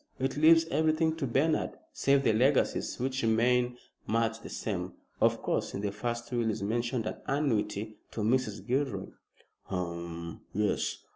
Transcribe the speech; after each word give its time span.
It 0.17 0.35
leaves 0.35 0.65
everything 0.71 1.15
to 1.17 1.27
Bernard 1.27 1.77
save 1.93 2.23
the 2.23 2.33
legacies, 2.33 2.97
which 2.99 3.21
remain 3.21 3.77
much 4.07 4.39
the 4.41 4.49
same. 4.49 4.93
Of 5.21 5.43
course, 5.43 5.75
in 5.75 5.81
the 5.81 5.91
first 5.91 6.31
will 6.31 6.49
is 6.49 6.63
mentioned 6.63 7.05
an 7.05 7.17
annuity 7.27 7.97
to 8.09 8.21
Mrs. 8.21 8.65
Gilroy." 8.65 9.09
"Hum, 9.65 10.41
yes. 10.53 10.97